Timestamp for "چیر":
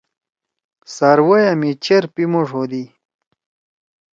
1.83-2.03